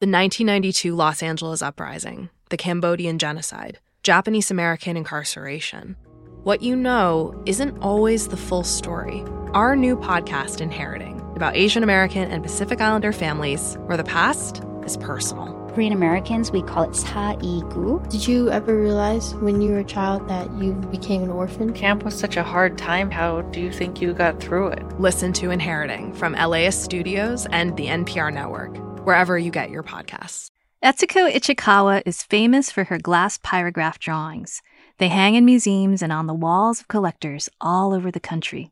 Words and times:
The 0.00 0.06
1992 0.06 0.94
Los 0.94 1.22
Angeles 1.22 1.60
Uprising, 1.60 2.30
the 2.48 2.56
Cambodian 2.56 3.18
genocide, 3.18 3.80
Japanese 4.02 4.50
American 4.50 4.96
incarceration. 4.96 5.94
What 6.42 6.62
you 6.62 6.74
know 6.74 7.38
isn't 7.44 7.76
always 7.82 8.28
the 8.28 8.36
full 8.38 8.64
story. 8.64 9.22
Our 9.52 9.76
new 9.76 9.98
podcast, 9.98 10.62
Inheriting, 10.62 11.20
about 11.36 11.54
Asian 11.54 11.82
American 11.82 12.30
and 12.30 12.42
Pacific 12.42 12.80
Islander 12.80 13.12
families 13.12 13.76
where 13.84 13.98
the 13.98 14.04
past 14.04 14.62
is 14.86 14.96
personal. 14.96 15.52
Korean 15.74 15.92
Americans, 15.92 16.50
we 16.50 16.62
call 16.62 16.84
it 16.84 16.96
sa'igu. 16.96 18.02
Did 18.08 18.26
you 18.26 18.48
ever 18.48 18.74
realize 18.74 19.34
when 19.34 19.60
you 19.60 19.72
were 19.72 19.80
a 19.80 19.84
child 19.84 20.26
that 20.30 20.50
you 20.52 20.72
became 20.90 21.22
an 21.24 21.30
orphan? 21.30 21.74
Camp 21.74 22.04
was 22.04 22.18
such 22.18 22.38
a 22.38 22.42
hard 22.42 22.78
time. 22.78 23.10
How 23.10 23.42
do 23.42 23.60
you 23.60 23.70
think 23.70 24.00
you 24.00 24.14
got 24.14 24.40
through 24.40 24.68
it? 24.68 24.98
Listen 24.98 25.34
to 25.34 25.50
Inheriting 25.50 26.14
from 26.14 26.32
LAist 26.32 26.82
Studios 26.84 27.46
and 27.52 27.76
the 27.76 27.88
NPR 27.88 28.32
Network 28.32 28.89
wherever 29.04 29.38
you 29.38 29.50
get 29.50 29.70
your 29.70 29.82
podcasts. 29.82 30.50
Etsuko 30.82 31.30
Ichikawa 31.30 32.02
is 32.06 32.22
famous 32.22 32.70
for 32.70 32.84
her 32.84 32.98
glass 32.98 33.38
pyrograph 33.38 33.98
drawings. 33.98 34.62
They 34.98 35.08
hang 35.08 35.34
in 35.34 35.44
museums 35.44 36.02
and 36.02 36.12
on 36.12 36.26
the 36.26 36.34
walls 36.34 36.80
of 36.80 36.88
collectors 36.88 37.48
all 37.60 37.92
over 37.92 38.10
the 38.10 38.20
country. 38.20 38.70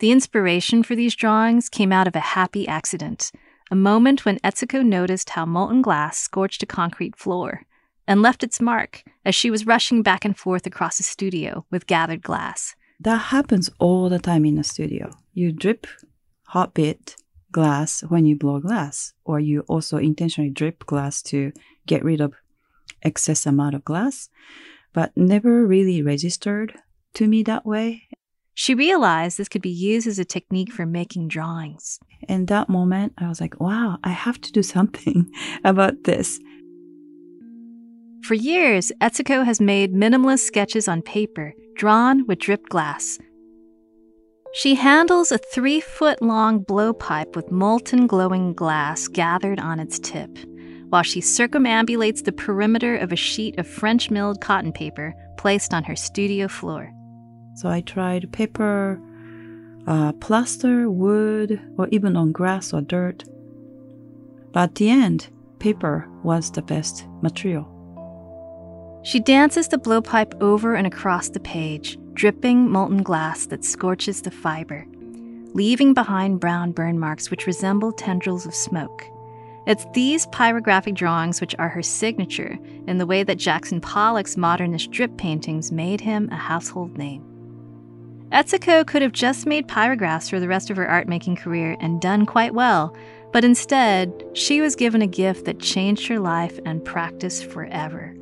The 0.00 0.10
inspiration 0.10 0.82
for 0.82 0.94
these 0.94 1.14
drawings 1.14 1.68
came 1.68 1.92
out 1.92 2.06
of 2.06 2.16
a 2.16 2.20
happy 2.20 2.68
accident, 2.68 3.32
a 3.70 3.74
moment 3.74 4.24
when 4.24 4.38
Etsuko 4.40 4.84
noticed 4.84 5.30
how 5.30 5.46
molten 5.46 5.82
glass 5.82 6.18
scorched 6.18 6.62
a 6.62 6.66
concrete 6.66 7.16
floor 7.16 7.62
and 8.06 8.20
left 8.20 8.42
its 8.42 8.60
mark 8.60 9.02
as 9.24 9.34
she 9.34 9.50
was 9.50 9.66
rushing 9.66 10.02
back 10.02 10.24
and 10.24 10.36
forth 10.36 10.66
across 10.66 10.98
the 10.98 11.02
studio 11.02 11.64
with 11.70 11.86
gathered 11.86 12.22
glass. 12.22 12.74
That 13.00 13.32
happens 13.32 13.70
all 13.78 14.08
the 14.08 14.18
time 14.18 14.44
in 14.44 14.58
a 14.58 14.64
studio. 14.64 15.10
You 15.32 15.52
drip 15.52 15.86
hot 16.48 16.74
bit 16.74 17.16
glass 17.54 18.02
when 18.08 18.26
you 18.26 18.36
blow 18.36 18.58
glass, 18.58 19.14
or 19.24 19.38
you 19.38 19.60
also 19.68 19.96
intentionally 19.96 20.50
drip 20.50 20.84
glass 20.84 21.22
to 21.22 21.52
get 21.86 22.04
rid 22.04 22.20
of 22.20 22.34
excess 23.02 23.46
amount 23.46 23.76
of 23.76 23.84
glass, 23.84 24.28
but 24.92 25.12
never 25.16 25.64
really 25.64 26.02
registered 26.02 26.74
to 27.14 27.28
me 27.28 27.44
that 27.44 27.64
way. 27.64 28.02
She 28.54 28.74
realized 28.74 29.38
this 29.38 29.48
could 29.48 29.62
be 29.62 29.70
used 29.92 30.06
as 30.06 30.18
a 30.18 30.24
technique 30.24 30.72
for 30.72 30.84
making 30.84 31.28
drawings. 31.28 32.00
In 32.28 32.46
that 32.46 32.68
moment, 32.68 33.12
I 33.18 33.28
was 33.28 33.40
like, 33.40 33.60
wow, 33.60 33.98
I 34.02 34.10
have 34.10 34.40
to 34.42 34.52
do 34.52 34.62
something 34.62 35.30
about 35.64 36.04
this. 36.04 36.40
For 38.24 38.34
years, 38.34 38.90
Etsuko 39.00 39.44
has 39.44 39.60
made 39.60 39.94
minimalist 39.94 40.46
sketches 40.46 40.88
on 40.88 41.02
paper, 41.02 41.52
drawn 41.76 42.26
with 42.26 42.38
dripped 42.38 42.70
glass, 42.70 43.18
she 44.54 44.76
handles 44.76 45.32
a 45.32 45.38
three 45.38 45.80
foot 45.80 46.22
long 46.22 46.64
blowpipe 46.64 47.34
with 47.34 47.50
molten 47.50 48.06
glowing 48.06 48.54
glass 48.54 49.08
gathered 49.08 49.58
on 49.58 49.80
its 49.80 49.98
tip, 49.98 50.30
while 50.90 51.02
she 51.02 51.20
circumambulates 51.20 52.24
the 52.24 52.30
perimeter 52.30 52.96
of 52.96 53.10
a 53.10 53.16
sheet 53.16 53.58
of 53.58 53.66
French 53.66 54.10
milled 54.10 54.40
cotton 54.40 54.72
paper 54.72 55.12
placed 55.36 55.74
on 55.74 55.82
her 55.82 55.96
studio 55.96 56.46
floor. 56.46 56.88
So 57.56 57.68
I 57.68 57.80
tried 57.80 58.32
paper, 58.32 59.00
uh, 59.88 60.12
plaster, 60.12 60.88
wood, 60.88 61.60
or 61.76 61.88
even 61.88 62.16
on 62.16 62.30
grass 62.30 62.72
or 62.72 62.80
dirt. 62.80 63.24
But 64.52 64.60
at 64.60 64.74
the 64.76 64.88
end, 64.88 65.30
paper 65.58 66.08
was 66.22 66.52
the 66.52 66.62
best 66.62 67.06
material. 67.22 67.68
She 69.02 69.18
dances 69.18 69.66
the 69.66 69.78
blowpipe 69.78 70.40
over 70.40 70.76
and 70.76 70.86
across 70.86 71.28
the 71.28 71.40
page, 71.40 71.98
dripping 72.14 72.70
molten 72.70 73.02
glass 73.02 73.46
that 73.46 73.64
scorches 73.64 74.22
the 74.22 74.30
fiber, 74.30 74.86
leaving 75.52 75.92
behind 75.92 76.40
brown 76.40 76.72
burn 76.72 76.98
marks 76.98 77.30
which 77.30 77.46
resemble 77.46 77.92
tendrils 77.92 78.46
of 78.46 78.54
smoke. 78.54 79.04
It's 79.66 79.86
these 79.94 80.26
pyrographic 80.26 80.94
drawings 80.94 81.40
which 81.40 81.54
are 81.58 81.68
her 81.68 81.82
signature 81.82 82.58
in 82.86 82.98
the 82.98 83.06
way 83.06 83.22
that 83.22 83.38
Jackson 83.38 83.80
Pollock's 83.80 84.36
modernist 84.36 84.90
drip 84.90 85.16
paintings 85.16 85.72
made 85.72 86.00
him 86.00 86.28
a 86.30 86.36
household 86.36 86.96
name. 86.96 87.24
Etsuko 88.30 88.86
could 88.86 89.00
have 89.02 89.12
just 89.12 89.46
made 89.46 89.68
pyrographs 89.68 90.28
for 90.28 90.40
the 90.40 90.48
rest 90.48 90.68
of 90.70 90.76
her 90.76 90.88
art 90.88 91.08
making 91.08 91.36
career 91.36 91.76
and 91.80 92.00
done 92.00 92.26
quite 92.26 92.52
well, 92.52 92.96
but 93.32 93.44
instead, 93.44 94.12
she 94.34 94.60
was 94.60 94.76
given 94.76 95.02
a 95.02 95.06
gift 95.06 95.44
that 95.44 95.60
changed 95.60 96.06
her 96.08 96.18
life 96.18 96.58
and 96.64 96.84
practice 96.84 97.42
forever. 97.42 98.14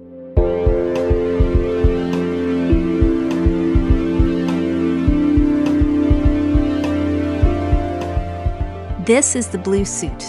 This 9.06 9.34
is 9.34 9.48
The 9.48 9.58
Blue 9.58 9.84
Suit, 9.84 10.22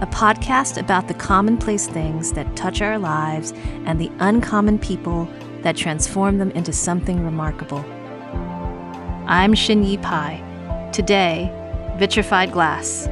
a 0.00 0.08
podcast 0.10 0.76
about 0.76 1.06
the 1.06 1.14
commonplace 1.14 1.86
things 1.86 2.32
that 2.32 2.56
touch 2.56 2.82
our 2.82 2.98
lives 2.98 3.52
and 3.86 4.00
the 4.00 4.10
uncommon 4.18 4.80
people 4.80 5.28
that 5.62 5.76
transform 5.76 6.38
them 6.38 6.50
into 6.50 6.72
something 6.72 7.22
remarkable. 7.22 7.84
I'm 9.28 9.54
Shin 9.54 9.84
Yu 9.84 9.98
Pai. 9.98 10.42
Today, 10.92 11.48
vitrified 11.96 12.50
glass. 12.50 13.06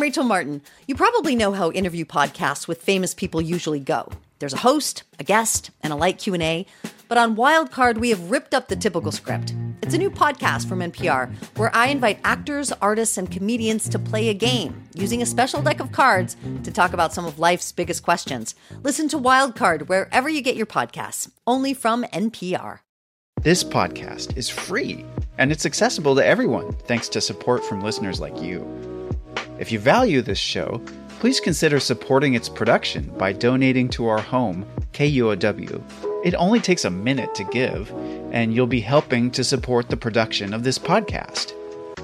I'm 0.00 0.04
Rachel 0.04 0.24
Martin. 0.24 0.62
You 0.86 0.94
probably 0.94 1.36
know 1.36 1.52
how 1.52 1.70
interview 1.72 2.06
podcasts 2.06 2.66
with 2.66 2.80
famous 2.80 3.12
people 3.12 3.42
usually 3.42 3.80
go. 3.80 4.08
There's 4.38 4.54
a 4.54 4.64
host, 4.64 5.02
a 5.18 5.24
guest, 5.24 5.72
and 5.82 5.92
a 5.92 5.96
light 5.96 6.16
Q&A. 6.16 6.64
But 7.06 7.18
on 7.18 7.36
Wildcard, 7.36 7.98
we 7.98 8.08
have 8.08 8.30
ripped 8.30 8.54
up 8.54 8.68
the 8.68 8.76
typical 8.76 9.12
script. 9.12 9.54
It's 9.82 9.92
a 9.92 9.98
new 9.98 10.10
podcast 10.10 10.66
from 10.66 10.78
NPR 10.78 11.30
where 11.58 11.70
I 11.76 11.88
invite 11.88 12.18
actors, 12.24 12.72
artists, 12.80 13.18
and 13.18 13.30
comedians 13.30 13.90
to 13.90 13.98
play 13.98 14.30
a 14.30 14.34
game 14.34 14.82
using 14.94 15.20
a 15.20 15.26
special 15.26 15.60
deck 15.60 15.80
of 15.80 15.92
cards 15.92 16.34
to 16.64 16.70
talk 16.70 16.94
about 16.94 17.12
some 17.12 17.26
of 17.26 17.38
life's 17.38 17.70
biggest 17.70 18.02
questions. 18.02 18.54
Listen 18.82 19.06
to 19.08 19.18
Wildcard 19.18 19.86
wherever 19.86 20.30
you 20.30 20.40
get 20.40 20.56
your 20.56 20.64
podcasts, 20.64 21.30
only 21.46 21.74
from 21.74 22.04
NPR. 22.04 22.78
This 23.42 23.62
podcast 23.62 24.34
is 24.38 24.48
free 24.48 25.04
and 25.36 25.52
it's 25.52 25.66
accessible 25.66 26.14
to 26.14 26.24
everyone 26.24 26.72
thanks 26.86 27.10
to 27.10 27.20
support 27.20 27.62
from 27.62 27.82
listeners 27.82 28.18
like 28.18 28.40
you. 28.40 28.89
If 29.60 29.70
you 29.70 29.78
value 29.78 30.22
this 30.22 30.38
show, 30.38 30.80
please 31.20 31.38
consider 31.38 31.80
supporting 31.80 32.32
its 32.32 32.48
production 32.48 33.12
by 33.18 33.34
donating 33.34 33.90
to 33.90 34.08
our 34.08 34.18
home, 34.18 34.64
KUOW. 34.94 36.24
It 36.24 36.34
only 36.36 36.60
takes 36.60 36.86
a 36.86 36.90
minute 36.90 37.34
to 37.34 37.44
give, 37.44 37.92
and 38.32 38.54
you'll 38.54 38.66
be 38.66 38.80
helping 38.80 39.30
to 39.32 39.44
support 39.44 39.90
the 39.90 39.98
production 39.98 40.54
of 40.54 40.64
this 40.64 40.78
podcast. 40.78 41.52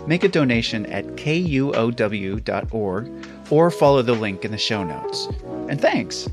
Make 0.07 0.23
a 0.23 0.29
donation 0.29 0.85
at 0.93 1.07
kuow.org 1.17 2.33
or 3.51 3.71
follow 3.71 4.03
the 4.03 4.13
link 4.13 4.45
in 4.45 4.51
the 4.51 4.59
show 4.59 4.85
notes. 4.85 5.27
And 5.71 5.81
thanks! 5.81 6.29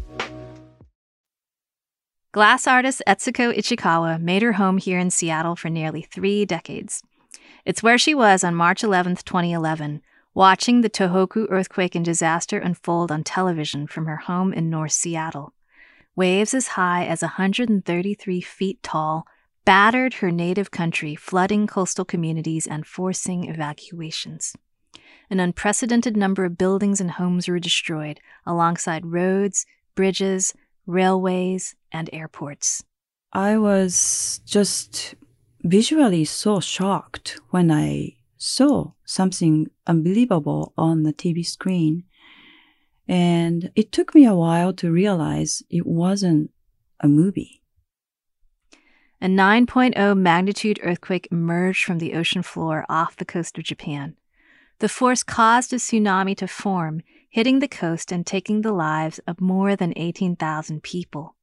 Glass 2.33 2.67
artist 2.67 3.01
Etsuko 3.07 3.57
Ichikawa 3.57 4.21
made 4.21 4.41
her 4.41 4.53
home 4.53 4.77
here 4.77 4.99
in 4.99 5.09
Seattle 5.09 5.55
for 5.55 5.69
nearly 5.69 6.01
three 6.01 6.43
decades. 6.43 7.01
It's 7.63 7.81
where 7.81 7.97
she 7.97 8.13
was 8.13 8.43
on 8.43 8.55
March 8.55 8.83
11, 8.83 9.15
2011 9.23 10.01
watching 10.33 10.81
the 10.81 10.89
Tohoku 10.89 11.47
earthquake 11.49 11.95
and 11.95 12.03
disaster 12.03 12.57
unfold 12.57 13.11
on 13.11 13.23
television 13.23 13.87
from 13.87 14.05
her 14.05 14.17
home 14.17 14.53
in 14.53 14.69
North 14.69 14.91
Seattle. 14.91 15.53
Waves 16.15 16.53
as 16.53 16.69
high 16.69 17.05
as 17.05 17.21
133 17.21 18.41
feet 18.41 18.81
tall 18.83 19.25
battered 19.65 20.15
her 20.15 20.31
native 20.31 20.71
country, 20.71 21.15
flooding 21.15 21.67
coastal 21.67 22.05
communities 22.05 22.67
and 22.67 22.85
forcing 22.85 23.49
evacuations. 23.49 24.55
An 25.29 25.39
unprecedented 25.39 26.17
number 26.17 26.45
of 26.45 26.57
buildings 26.57 26.99
and 26.99 27.11
homes 27.11 27.47
were 27.47 27.59
destroyed, 27.59 28.19
alongside 28.45 29.05
roads, 29.05 29.65
bridges, 29.95 30.53
railways, 30.85 31.75
and 31.91 32.09
airports. 32.11 32.83
I 33.31 33.57
was 33.57 34.41
just 34.45 35.15
visually 35.63 36.25
so 36.25 36.59
shocked 36.59 37.39
when 37.49 37.71
I 37.71 38.15
saw 38.43 38.91
something 39.05 39.67
unbelievable 39.87 40.73
on 40.77 41.03
the 41.03 41.13
TV 41.13 41.45
screen. 41.45 42.03
And 43.07 43.71
it 43.75 43.91
took 43.91 44.13
me 44.13 44.25
a 44.25 44.35
while 44.35 44.73
to 44.73 44.91
realize 44.91 45.63
it 45.69 45.85
wasn't 45.85 46.51
a 46.99 47.07
movie. 47.07 47.61
A 49.21 49.27
9.0 49.27 50.17
magnitude 50.17 50.79
earthquake 50.83 51.29
emerged 51.31 51.85
from 51.85 51.99
the 51.99 52.13
ocean 52.13 52.43
floor 52.43 52.85
off 52.89 53.15
the 53.15 53.23
coast 53.23 53.57
of 53.57 53.63
Japan. 53.63 54.17
The 54.79 54.89
force 54.89 55.23
caused 55.23 55.71
a 55.71 55.77
tsunami 55.77 56.35
to 56.37 56.47
form, 56.47 57.01
hitting 57.29 57.59
the 57.59 57.69
coast 57.69 58.11
and 58.11 58.25
taking 58.25 58.61
the 58.61 58.73
lives 58.73 59.19
of 59.25 59.39
more 59.39 59.77
than 59.77 59.93
18,000 59.95 60.83
people. 60.83 61.35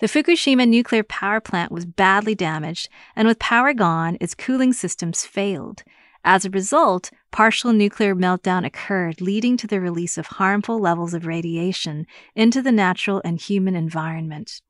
The 0.00 0.06
Fukushima 0.06 0.66
nuclear 0.66 1.02
power 1.02 1.40
plant 1.40 1.70
was 1.70 1.84
badly 1.84 2.34
damaged, 2.34 2.88
and 3.14 3.28
with 3.28 3.38
power 3.38 3.74
gone, 3.74 4.16
its 4.20 4.34
cooling 4.34 4.72
systems 4.72 5.26
failed, 5.26 5.82
as 6.24 6.44
a 6.44 6.50
result, 6.50 7.10
partial 7.30 7.72
nuclear 7.72 8.14
meltdown 8.14 8.64
occurred, 8.64 9.20
leading 9.20 9.56
to 9.58 9.66
the 9.66 9.80
release 9.80 10.16
of 10.16 10.26
harmful 10.26 10.78
levels 10.80 11.12
of 11.12 11.26
radiation 11.26 12.06
into 12.34 12.62
the 12.62 12.72
natural 12.72 13.20
and 13.24 13.40
human 13.40 13.76
environment. 13.76 14.60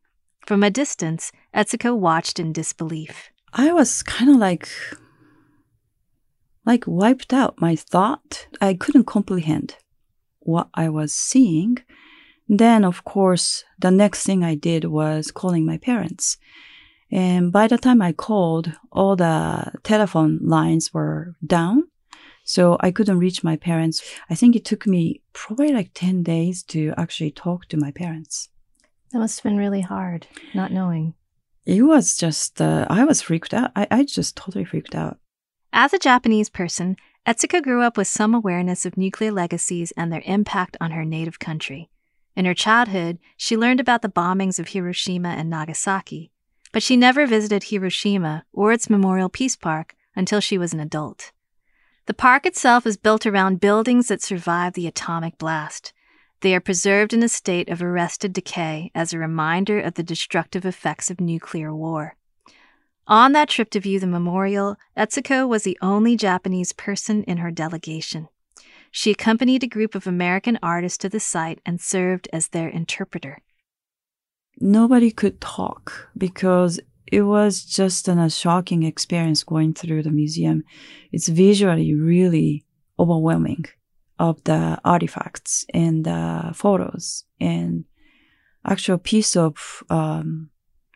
From 0.46 0.62
a 0.62 0.70
distance, 0.70 1.32
Etsuko 1.54 1.96
watched 1.96 2.38
in 2.38 2.52
disbelief. 2.52 3.30
I 3.52 3.72
was 3.72 4.02
kind 4.02 4.30
of 4.30 4.36
like 4.36 4.68
like 6.66 6.84
wiped 6.86 7.32
out 7.32 7.60
my 7.60 7.76
thought. 7.76 8.46
I 8.60 8.74
couldn't 8.74 9.04
comprehend 9.04 9.76
what 10.40 10.68
I 10.74 10.88
was 10.88 11.14
seeing. 11.14 11.78
Then, 12.48 12.84
of 12.84 13.04
course, 13.04 13.64
the 13.78 13.90
next 13.90 14.24
thing 14.24 14.42
I 14.42 14.54
did 14.54 14.84
was 14.86 15.30
calling 15.30 15.64
my 15.64 15.78
parents. 15.78 16.36
And 17.14 17.52
by 17.52 17.68
the 17.68 17.78
time 17.78 18.02
I 18.02 18.12
called, 18.12 18.72
all 18.90 19.14
the 19.14 19.72
telephone 19.84 20.40
lines 20.42 20.92
were 20.92 21.36
down. 21.46 21.84
So 22.42 22.76
I 22.80 22.90
couldn't 22.90 23.20
reach 23.20 23.44
my 23.44 23.54
parents. 23.56 24.02
I 24.28 24.34
think 24.34 24.56
it 24.56 24.64
took 24.64 24.84
me 24.84 25.22
probably 25.32 25.72
like 25.72 25.92
10 25.94 26.24
days 26.24 26.64
to 26.64 26.92
actually 26.96 27.30
talk 27.30 27.68
to 27.68 27.76
my 27.76 27.92
parents. 27.92 28.48
That 29.12 29.20
must 29.20 29.38
have 29.38 29.44
been 29.44 29.58
really 29.58 29.80
hard, 29.80 30.26
not 30.54 30.72
knowing. 30.72 31.14
It 31.64 31.82
was 31.82 32.16
just, 32.16 32.60
uh, 32.60 32.86
I 32.90 33.04
was 33.04 33.22
freaked 33.22 33.54
out. 33.54 33.70
I, 33.76 33.86
I 33.92 34.02
just 34.02 34.36
totally 34.36 34.64
freaked 34.64 34.96
out. 34.96 35.18
As 35.72 35.94
a 35.94 36.00
Japanese 36.00 36.50
person, 36.50 36.96
Etsuko 37.24 37.62
grew 37.62 37.82
up 37.82 37.96
with 37.96 38.08
some 38.08 38.34
awareness 38.34 38.84
of 38.84 38.96
nuclear 38.96 39.30
legacies 39.30 39.92
and 39.96 40.12
their 40.12 40.22
impact 40.26 40.76
on 40.80 40.90
her 40.90 41.04
native 41.04 41.38
country. 41.38 41.90
In 42.34 42.44
her 42.44 42.54
childhood, 42.54 43.20
she 43.36 43.56
learned 43.56 43.78
about 43.78 44.02
the 44.02 44.08
bombings 44.08 44.58
of 44.58 44.68
Hiroshima 44.68 45.28
and 45.28 45.48
Nagasaki, 45.48 46.32
but 46.74 46.82
she 46.82 46.96
never 46.96 47.24
visited 47.24 47.62
Hiroshima 47.62 48.44
or 48.52 48.72
its 48.72 48.90
Memorial 48.90 49.28
Peace 49.28 49.54
Park 49.54 49.94
until 50.16 50.40
she 50.40 50.58
was 50.58 50.74
an 50.74 50.80
adult. 50.80 51.30
The 52.06 52.14
park 52.14 52.44
itself 52.46 52.84
is 52.84 52.96
built 52.96 53.24
around 53.26 53.60
buildings 53.60 54.08
that 54.08 54.20
survived 54.20 54.74
the 54.74 54.88
atomic 54.88 55.38
blast. 55.38 55.92
They 56.40 56.52
are 56.52 56.58
preserved 56.58 57.12
in 57.12 57.22
a 57.22 57.28
state 57.28 57.68
of 57.68 57.80
arrested 57.80 58.32
decay 58.32 58.90
as 58.92 59.12
a 59.12 59.20
reminder 59.20 59.78
of 59.78 59.94
the 59.94 60.02
destructive 60.02 60.66
effects 60.66 61.12
of 61.12 61.20
nuclear 61.20 61.72
war. 61.72 62.16
On 63.06 63.30
that 63.32 63.50
trip 63.50 63.70
to 63.70 63.78
view 63.78 64.00
the 64.00 64.08
memorial, 64.08 64.76
Etsuko 64.96 65.46
was 65.46 65.62
the 65.62 65.78
only 65.80 66.16
Japanese 66.16 66.72
person 66.72 67.22
in 67.22 67.36
her 67.36 67.52
delegation. 67.52 68.26
She 68.90 69.12
accompanied 69.12 69.62
a 69.62 69.68
group 69.68 69.94
of 69.94 70.08
American 70.08 70.58
artists 70.60 70.98
to 70.98 71.08
the 71.08 71.20
site 71.20 71.60
and 71.64 71.80
served 71.80 72.28
as 72.32 72.48
their 72.48 72.68
interpreter. 72.68 73.42
Nobody 74.60 75.10
could 75.10 75.40
talk 75.40 76.08
because 76.16 76.80
it 77.06 77.22
was 77.22 77.64
just 77.64 78.08
an, 78.08 78.18
a 78.18 78.30
shocking 78.30 78.82
experience 78.82 79.44
going 79.44 79.74
through 79.74 80.02
the 80.02 80.10
museum. 80.10 80.64
It's 81.12 81.28
visually 81.28 81.94
really 81.94 82.64
overwhelming 82.98 83.66
of 84.18 84.42
the 84.44 84.80
artifacts 84.84 85.66
and 85.74 86.04
the 86.04 86.52
photos 86.54 87.24
and 87.40 87.84
actual 88.64 88.98
piece 88.98 89.36
of 89.36 89.82
um, 89.90 90.50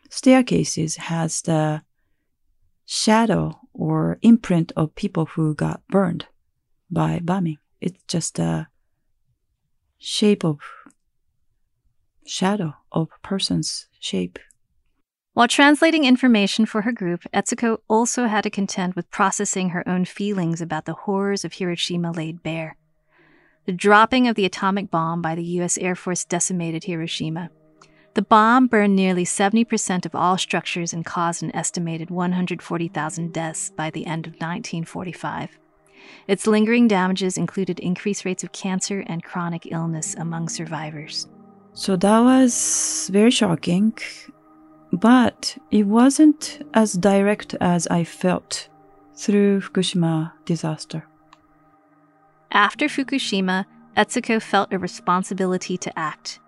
staircases 0.09 0.95
has 0.95 1.41
the 1.41 1.81
shadow 2.85 3.59
or 3.73 4.17
imprint 4.21 4.71
of 4.75 4.95
people 4.95 5.25
who 5.25 5.53
got 5.53 5.81
burned 5.89 6.25
by 6.89 7.19
bombing. 7.19 7.57
It's 7.79 8.01
just 8.07 8.39
a 8.39 8.67
shape 9.99 10.43
of 10.43 10.59
shadow 12.29 12.75
of 12.91 13.09
person's 13.21 13.87
shape. 13.99 14.39
While 15.33 15.47
translating 15.47 16.05
information 16.05 16.65
for 16.65 16.81
her 16.81 16.91
group, 16.91 17.21
Etsuko 17.33 17.77
also 17.87 18.27
had 18.27 18.41
to 18.41 18.49
contend 18.49 18.93
with 18.93 19.11
processing 19.11 19.69
her 19.69 19.87
own 19.87 20.05
feelings 20.05 20.61
about 20.61 20.85
the 20.85 20.93
horrors 20.93 21.45
of 21.45 21.53
Hiroshima 21.53 22.11
laid 22.11 22.43
bare. 22.43 22.75
The 23.65 23.71
dropping 23.71 24.27
of 24.27 24.35
the 24.35 24.45
atomic 24.45 24.89
bomb 24.89 25.21
by 25.21 25.35
the 25.35 25.43
U.S. 25.43 25.77
Air 25.77 25.95
Force 25.95 26.25
decimated 26.25 26.83
Hiroshima. 26.83 27.51
The 28.15 28.21
bomb 28.21 28.67
burned 28.67 28.95
nearly 28.95 29.23
70% 29.23 30.05
of 30.05 30.15
all 30.15 30.37
structures 30.37 30.91
and 30.91 31.05
caused 31.05 31.43
an 31.43 31.55
estimated 31.55 32.09
140,000 32.09 33.31
deaths 33.31 33.69
by 33.69 33.91
the 33.91 34.05
end 34.05 34.25
of 34.25 34.33
1945. 34.33 35.57
Its 36.27 36.47
lingering 36.47 36.87
damages 36.87 37.37
included 37.37 37.79
increased 37.79 38.25
rates 38.25 38.43
of 38.43 38.51
cancer 38.51 39.03
and 39.07 39.23
chronic 39.23 39.71
illness 39.71 40.15
among 40.15 40.49
survivors. 40.49 41.27
So 41.73 41.95
that 41.95 42.19
was 42.19 43.09
very 43.11 43.31
shocking, 43.31 43.93
but 44.91 45.57
it 45.71 45.83
wasn't 45.87 46.65
as 46.73 46.93
direct 46.93 47.55
as 47.61 47.87
I 47.87 48.03
felt 48.03 48.67
through 49.15 49.61
Fukushima 49.61 50.33
disaster. 50.45 51.05
After 52.51 52.87
Fukushima, 52.87 53.65
Etsuko 53.95 54.41
felt 54.41 54.73
a 54.73 54.79
responsibility 54.79 55.77
to 55.77 55.99
act. 55.99 56.39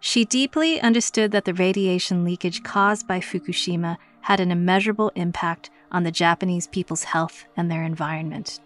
She 0.00 0.24
deeply 0.24 0.80
understood 0.80 1.30
that 1.32 1.44
the 1.44 1.54
radiation 1.54 2.24
leakage 2.24 2.62
caused 2.62 3.06
by 3.06 3.20
Fukushima 3.20 3.98
had 4.22 4.40
an 4.40 4.50
immeasurable 4.50 5.12
impact 5.14 5.70
on 5.90 6.02
the 6.02 6.10
Japanese 6.10 6.66
people's 6.66 7.04
health 7.04 7.44
and 7.56 7.70
their 7.70 7.84
environment, 7.84 8.60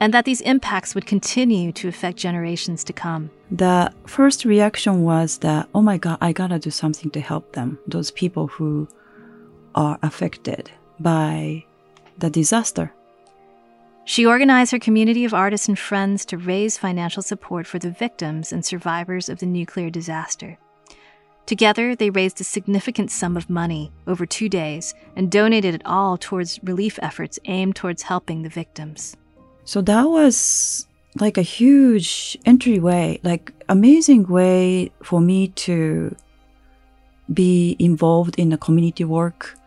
and 0.00 0.14
that 0.14 0.24
these 0.24 0.40
impacts 0.42 0.94
would 0.94 1.06
continue 1.06 1.72
to 1.72 1.88
affect 1.88 2.18
generations 2.18 2.84
to 2.84 2.92
come. 2.92 3.30
The 3.50 3.92
first 4.06 4.44
reaction 4.44 5.02
was 5.02 5.38
that, 5.38 5.68
oh 5.74 5.82
my 5.82 5.98
God, 5.98 6.18
I 6.20 6.32
gotta 6.32 6.58
do 6.58 6.70
something 6.70 7.10
to 7.10 7.20
help 7.20 7.52
them, 7.52 7.78
those 7.86 8.10
people 8.10 8.46
who 8.46 8.88
are 9.74 9.98
affected 10.02 10.70
by 11.00 11.64
the 12.18 12.30
disaster. 12.30 12.92
She 14.04 14.24
organized 14.24 14.72
her 14.72 14.78
community 14.78 15.24
of 15.24 15.34
artists 15.34 15.68
and 15.68 15.78
friends 15.78 16.24
to 16.26 16.38
raise 16.38 16.78
financial 16.78 17.22
support 17.22 17.66
for 17.66 17.78
the 17.78 17.90
victims 17.90 18.52
and 18.52 18.64
survivors 18.64 19.28
of 19.28 19.38
the 19.38 19.46
nuclear 19.46 19.90
disaster. 19.90 20.58
Together, 21.44 21.94
they 21.94 22.10
raised 22.10 22.40
a 22.40 22.44
significant 22.44 23.10
sum 23.10 23.36
of 23.36 23.50
money 23.50 23.92
over 24.06 24.26
two 24.26 24.48
days 24.48 24.94
and 25.16 25.30
donated 25.30 25.74
it 25.74 25.82
all 25.84 26.16
towards 26.16 26.62
relief 26.62 26.98
efforts 27.02 27.38
aimed 27.44 27.76
towards 27.76 28.02
helping 28.02 28.42
the 28.42 28.48
victims. 28.48 29.16
So 29.68 29.82
that 29.82 30.04
was 30.08 30.86
like 31.20 31.36
a 31.36 31.42
huge 31.42 32.38
entryway, 32.46 33.20
like 33.22 33.52
amazing 33.68 34.26
way 34.26 34.90
for 35.02 35.20
me 35.20 35.48
to 35.66 36.16
be 37.32 37.76
involved 37.78 38.38
in 38.38 38.48
the 38.48 38.56
community 38.56 39.04
work 39.04 39.58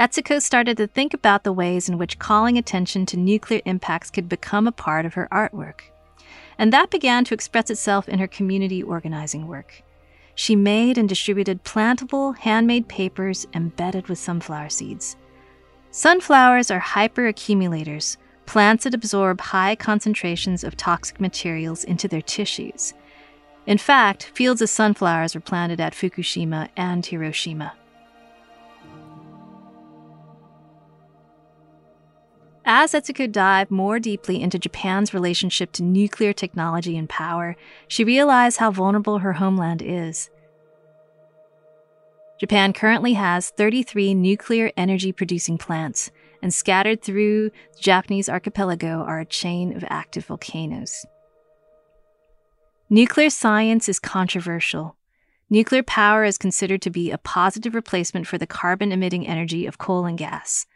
Etsuko 0.00 0.40
started 0.40 0.78
to 0.78 0.86
think 0.86 1.12
about 1.12 1.44
the 1.44 1.52
ways 1.52 1.86
in 1.86 1.98
which 1.98 2.18
calling 2.18 2.56
attention 2.56 3.04
to 3.04 3.18
nuclear 3.18 3.60
impacts 3.66 4.10
could 4.10 4.30
become 4.30 4.66
a 4.66 4.72
part 4.72 5.04
of 5.04 5.12
her 5.12 5.28
artwork. 5.30 5.80
And 6.56 6.72
that 6.72 6.90
began 6.90 7.22
to 7.26 7.34
express 7.34 7.68
itself 7.68 8.08
in 8.08 8.18
her 8.18 8.26
community 8.26 8.82
organizing 8.82 9.46
work. 9.46 9.82
She 10.34 10.56
made 10.56 10.96
and 10.96 11.06
distributed 11.06 11.64
plantable, 11.64 12.34
handmade 12.34 12.88
papers 12.88 13.46
embedded 13.52 14.08
with 14.08 14.18
sunflower 14.18 14.70
seeds. 14.70 15.16
Sunflowers 15.90 16.70
are 16.70 16.80
hyperaccumulators, 16.80 18.16
plants 18.50 18.82
that 18.82 18.94
absorb 18.94 19.40
high 19.40 19.76
concentrations 19.76 20.64
of 20.64 20.76
toxic 20.76 21.20
materials 21.20 21.84
into 21.84 22.08
their 22.08 22.20
tissues. 22.20 22.92
In 23.64 23.78
fact, 23.78 24.32
fields 24.34 24.60
of 24.60 24.68
sunflowers 24.68 25.36
were 25.36 25.40
planted 25.40 25.80
at 25.80 25.92
Fukushima 25.92 26.68
and 26.76 27.06
Hiroshima. 27.06 27.74
As 32.64 32.92
Etsuko 32.92 33.30
dived 33.30 33.70
more 33.70 34.00
deeply 34.00 34.42
into 34.42 34.58
Japan's 34.58 35.14
relationship 35.14 35.70
to 35.74 35.84
nuclear 35.84 36.32
technology 36.32 36.98
and 36.98 37.08
power, 37.08 37.54
she 37.86 38.02
realized 38.02 38.58
how 38.58 38.72
vulnerable 38.72 39.18
her 39.18 39.34
homeland 39.34 39.80
is. 39.80 40.28
Japan 42.40 42.72
currently 42.72 43.12
has 43.12 43.50
33 43.50 44.12
nuclear 44.14 44.72
energy 44.76 45.12
producing 45.12 45.56
plants, 45.56 46.10
and 46.42 46.52
scattered 46.52 47.02
through 47.02 47.50
the 47.50 47.80
Japanese 47.80 48.28
archipelago 48.28 49.02
are 49.02 49.20
a 49.20 49.26
chain 49.26 49.76
of 49.76 49.84
active 49.88 50.26
volcanoes. 50.26 51.04
Nuclear 52.88 53.30
science 53.30 53.88
is 53.88 53.98
controversial. 53.98 54.96
Nuclear 55.48 55.82
power 55.82 56.24
is 56.24 56.38
considered 56.38 56.82
to 56.82 56.90
be 56.90 57.10
a 57.10 57.18
positive 57.18 57.74
replacement 57.74 58.26
for 58.26 58.38
the 58.38 58.46
carbon 58.46 58.92
emitting 58.92 59.26
energy 59.26 59.66
of 59.66 59.78
coal 59.78 60.06
and 60.06 60.18
gas. 60.18 60.66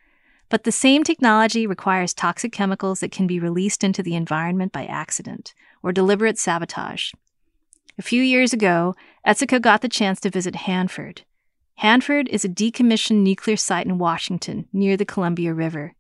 But 0.49 0.64
the 0.64 0.73
same 0.73 1.02
technology 1.02 1.66
requires 1.66 2.14
toxic 2.14 2.52
chemicals 2.52 3.00
that 3.00 3.11
can 3.11 3.26
be 3.26 3.40
released 3.40 3.83
into 3.83 4.02
the 4.02 4.14
environment 4.14 4.73
by 4.73 4.85
accident 4.87 5.54
or 5.83 5.92
deliberate 5.92 6.38
sabotage. 6.38 7.12
A 7.99 8.02
few 8.02 8.23
years 8.23 8.52
ago, 8.52 8.94
Etsuko 9.26 9.61
got 9.61 9.80
the 9.80 9.88
chance 9.88 10.21
to 10.21 10.30
visit 10.30 10.54
Hanford. 10.54 11.23
Hanford 11.76 12.28
is 12.28 12.45
a 12.45 12.49
decommissioned 12.49 13.23
nuclear 13.23 13.57
site 13.57 13.87
in 13.87 13.99
Washington 13.99 14.69
near 14.73 14.97
the 14.97 15.04
Columbia 15.04 15.52
River. 15.52 15.95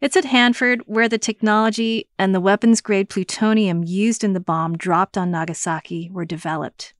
It's 0.00 0.16
at 0.16 0.24
Hanford 0.24 0.82
where 0.86 1.08
the 1.08 1.18
technology 1.18 2.08
and 2.18 2.34
the 2.34 2.40
weapons 2.40 2.80
grade 2.80 3.08
plutonium 3.08 3.82
used 3.84 4.22
in 4.22 4.32
the 4.32 4.40
bomb 4.40 4.76
dropped 4.76 5.18
on 5.18 5.30
Nagasaki 5.30 6.08
were 6.12 6.24
developed. 6.24 6.94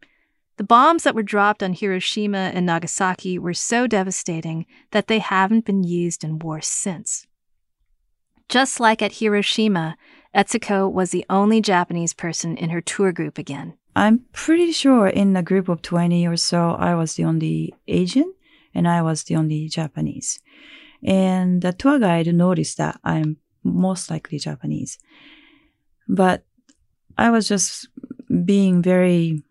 The 0.56 0.64
bombs 0.64 1.04
that 1.04 1.14
were 1.14 1.22
dropped 1.22 1.62
on 1.62 1.72
Hiroshima 1.72 2.50
and 2.52 2.66
Nagasaki 2.66 3.38
were 3.38 3.54
so 3.54 3.86
devastating 3.86 4.66
that 4.90 5.06
they 5.06 5.20
haven't 5.20 5.64
been 5.64 5.84
used 5.84 6.24
in 6.24 6.40
war 6.40 6.60
since. 6.60 7.28
Just 8.48 8.80
like 8.80 9.00
at 9.00 9.14
Hiroshima, 9.14 9.96
Etsuko 10.34 10.90
was 10.90 11.10
the 11.10 11.24
only 11.30 11.60
Japanese 11.60 12.12
person 12.12 12.56
in 12.56 12.70
her 12.70 12.80
tour 12.80 13.12
group 13.12 13.38
again. 13.38 13.74
I'm 13.98 14.20
pretty 14.32 14.70
sure 14.70 15.08
in 15.08 15.34
a 15.34 15.42
group 15.42 15.68
of 15.68 15.82
20 15.82 16.24
or 16.28 16.36
so, 16.36 16.70
I 16.78 16.94
was 16.94 17.14
the 17.14 17.24
only 17.24 17.74
Asian 17.88 18.32
and 18.72 18.86
I 18.86 19.02
was 19.02 19.24
the 19.24 19.34
only 19.34 19.68
Japanese. 19.68 20.38
And 21.02 21.62
the 21.62 21.72
tour 21.72 21.98
guide 21.98 22.32
noticed 22.32 22.78
that 22.78 23.00
I'm 23.02 23.38
most 23.64 24.08
likely 24.08 24.38
Japanese. 24.38 24.98
But 26.06 26.44
I 27.16 27.30
was 27.30 27.48
just 27.48 27.88
being 28.44 28.82
very, 28.82 29.42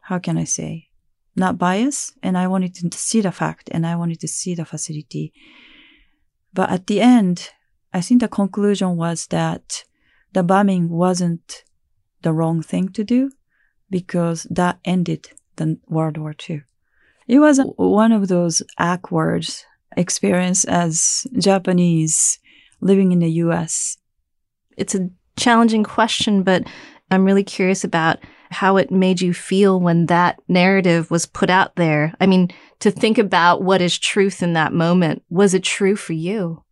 how 0.00 0.18
can 0.18 0.38
I 0.38 0.44
say, 0.44 0.88
not 1.36 1.58
biased. 1.58 2.14
And 2.22 2.38
I 2.38 2.46
wanted 2.46 2.74
to 2.76 2.96
see 2.96 3.20
the 3.20 3.30
fact 3.30 3.68
and 3.72 3.86
I 3.86 3.96
wanted 3.96 4.20
to 4.20 4.28
see 4.28 4.54
the 4.54 4.64
facility. 4.64 5.34
But 6.54 6.70
at 6.70 6.86
the 6.86 7.02
end, 7.02 7.50
I 7.92 8.00
think 8.00 8.22
the 8.22 8.28
conclusion 8.28 8.96
was 8.96 9.26
that 9.26 9.84
the 10.32 10.42
bombing 10.42 10.88
wasn't 10.88 11.64
the 12.22 12.32
wrong 12.32 12.62
thing 12.62 12.88
to 12.92 13.04
do 13.04 13.32
because 13.92 14.44
that 14.50 14.80
ended 14.84 15.28
the 15.56 15.78
World 15.86 16.16
War 16.16 16.34
II. 16.48 16.62
It 17.28 17.38
was 17.38 17.60
one 17.76 18.10
of 18.10 18.26
those 18.26 18.62
awkward 18.78 19.46
experience 19.96 20.64
as 20.64 21.26
Japanese 21.38 22.40
living 22.80 23.12
in 23.12 23.20
the 23.20 23.30
US. 23.44 23.98
It's 24.76 24.94
a 24.94 25.10
challenging 25.36 25.84
question, 25.84 26.42
but 26.42 26.64
I'm 27.10 27.24
really 27.24 27.44
curious 27.44 27.84
about 27.84 28.18
how 28.50 28.76
it 28.76 28.90
made 28.90 29.20
you 29.20 29.32
feel 29.32 29.78
when 29.78 30.06
that 30.06 30.40
narrative 30.48 31.10
was 31.10 31.26
put 31.26 31.50
out 31.50 31.76
there. 31.76 32.14
I 32.20 32.26
mean, 32.26 32.50
to 32.80 32.90
think 32.90 33.18
about 33.18 33.62
what 33.62 33.80
is 33.80 33.98
truth 33.98 34.42
in 34.42 34.54
that 34.54 34.72
moment, 34.72 35.22
was 35.30 35.54
it 35.54 35.62
true 35.62 35.96
for 35.96 36.14
you? 36.14 36.62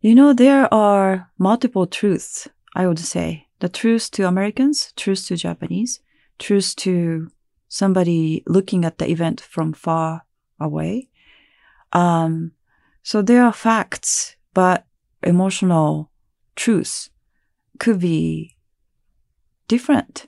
You 0.00 0.14
know, 0.14 0.32
there 0.32 0.72
are 0.72 1.30
multiple 1.38 1.86
truths, 1.86 2.48
I 2.74 2.86
would 2.86 2.98
say. 2.98 3.46
The 3.60 3.68
truth 3.68 4.10
to 4.12 4.26
Americans, 4.26 4.92
truth 4.96 5.26
to 5.28 5.36
Japanese, 5.36 6.00
truth 6.42 6.74
to 6.76 7.30
somebody 7.68 8.42
looking 8.46 8.84
at 8.84 8.98
the 8.98 9.08
event 9.08 9.40
from 9.40 9.72
far 9.72 10.26
away. 10.60 11.08
Um, 11.92 12.52
so 13.02 13.22
there 13.22 13.44
are 13.44 13.52
facts, 13.52 14.36
but 14.52 14.84
emotional 15.22 16.10
truths 16.56 17.10
could 17.78 18.00
be 18.00 18.56
different. 19.68 20.26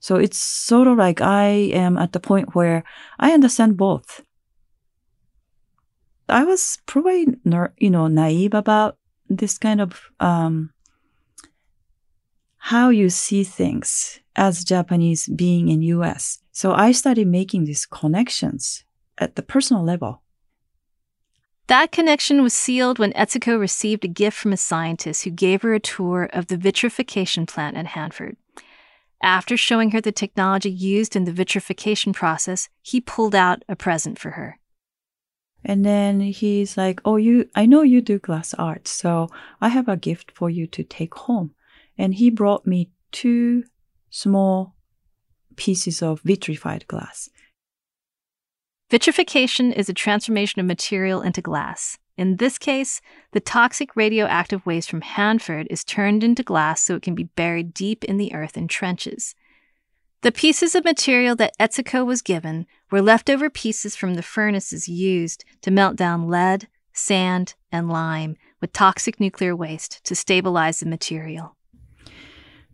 So 0.00 0.16
it's 0.16 0.38
sort 0.38 0.88
of 0.88 0.98
like 0.98 1.20
I 1.20 1.46
am 1.72 1.96
at 1.96 2.12
the 2.12 2.20
point 2.20 2.54
where 2.54 2.84
I 3.18 3.32
understand 3.32 3.76
both. 3.76 4.22
I 6.28 6.44
was 6.44 6.78
probably, 6.86 7.26
you 7.78 7.90
know, 7.90 8.08
naive 8.08 8.54
about 8.54 8.98
this 9.28 9.58
kind 9.58 9.80
of 9.80 10.10
um, 10.20 10.72
how 12.58 12.90
you 12.90 13.10
see 13.10 13.44
things 13.44 14.20
as 14.36 14.64
Japanese 14.64 15.28
being 15.28 15.68
in 15.68 15.82
US. 15.82 16.38
So 16.52 16.72
I 16.72 16.92
started 16.92 17.26
making 17.26 17.64
these 17.64 17.86
connections 17.86 18.84
at 19.18 19.34
the 19.34 19.42
personal 19.42 19.82
level. 19.82 20.22
That 21.68 21.90
connection 21.90 22.42
was 22.42 22.54
sealed 22.54 22.98
when 22.98 23.12
Etsuko 23.14 23.58
received 23.58 24.04
a 24.04 24.08
gift 24.08 24.36
from 24.36 24.52
a 24.52 24.56
scientist 24.56 25.24
who 25.24 25.30
gave 25.30 25.62
her 25.62 25.74
a 25.74 25.80
tour 25.80 26.28
of 26.32 26.46
the 26.46 26.56
vitrification 26.56 27.44
plant 27.44 27.76
at 27.76 27.86
Hanford. 27.86 28.36
After 29.20 29.56
showing 29.56 29.90
her 29.90 30.00
the 30.00 30.12
technology 30.12 30.70
used 30.70 31.16
in 31.16 31.24
the 31.24 31.32
vitrification 31.32 32.12
process, 32.12 32.68
he 32.82 33.00
pulled 33.00 33.34
out 33.34 33.64
a 33.68 33.74
present 33.74 34.18
for 34.18 34.32
her. 34.32 34.60
And 35.64 35.84
then 35.84 36.20
he's 36.20 36.76
like, 36.76 37.00
"Oh, 37.04 37.16
you 37.16 37.48
I 37.56 37.66
know 37.66 37.82
you 37.82 38.00
do 38.00 38.20
glass 38.20 38.54
art, 38.54 38.86
so 38.86 39.28
I 39.60 39.68
have 39.70 39.88
a 39.88 39.96
gift 39.96 40.30
for 40.30 40.48
you 40.48 40.68
to 40.68 40.84
take 40.84 41.14
home." 41.14 41.54
And 41.98 42.14
he 42.14 42.30
brought 42.30 42.66
me 42.66 42.90
two 43.10 43.64
small 44.10 44.74
pieces 45.56 46.02
of 46.02 46.20
vitrified 46.20 46.86
glass. 46.86 47.30
Vitrification 48.90 49.72
is 49.72 49.88
a 49.88 49.94
transformation 49.94 50.60
of 50.60 50.66
material 50.66 51.20
into 51.20 51.40
glass. 51.42 51.98
In 52.16 52.36
this 52.36 52.56
case, 52.56 53.00
the 53.32 53.40
toxic 53.40 53.94
radioactive 53.96 54.64
waste 54.64 54.88
from 54.88 55.02
Hanford 55.02 55.66
is 55.68 55.84
turned 55.84 56.22
into 56.22 56.42
glass 56.42 56.80
so 56.82 56.94
it 56.94 57.02
can 57.02 57.14
be 57.14 57.24
buried 57.24 57.74
deep 57.74 58.04
in 58.04 58.16
the 58.16 58.32
earth 58.32 58.56
in 58.56 58.68
trenches. 58.68 59.34
The 60.22 60.32
pieces 60.32 60.74
of 60.74 60.84
material 60.84 61.36
that 61.36 61.56
Etsuko 61.58 62.06
was 62.06 62.22
given 62.22 62.66
were 62.90 63.02
leftover 63.02 63.50
pieces 63.50 63.96
from 63.96 64.14
the 64.14 64.22
furnaces 64.22 64.88
used 64.88 65.44
to 65.62 65.70
melt 65.70 65.96
down 65.96 66.28
lead, 66.28 66.68
sand, 66.92 67.54
and 67.70 67.90
lime 67.90 68.36
with 68.60 68.72
toxic 68.72 69.20
nuclear 69.20 69.54
waste 69.54 70.02
to 70.04 70.14
stabilize 70.14 70.80
the 70.80 70.86
material. 70.86 71.55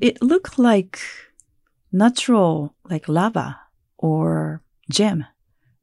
It 0.03 0.21
looked 0.21 0.59
like 0.59 0.99
natural, 1.93 2.75
like 2.91 3.09
lava 3.09 3.59
or 3.97 4.63
gem 4.91 5.25